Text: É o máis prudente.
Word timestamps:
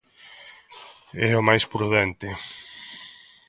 É 1.27 1.29
o 1.41 1.45
máis 1.47 1.63
prudente. 1.73 2.27